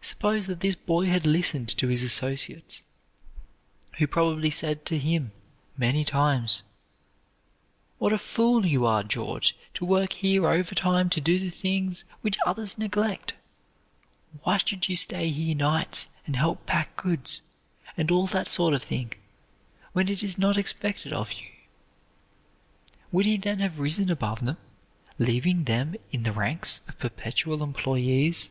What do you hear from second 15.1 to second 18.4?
here nights and help pack goods, and all